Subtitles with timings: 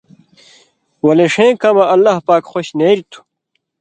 [1.05, 3.19] ولے ݜیں کمہۡ اللہ پاک خوش نېریۡ تھُو۔